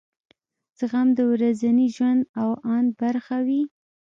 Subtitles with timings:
[0.77, 3.61] زغم د ورځني ژوند او اند برخه وي.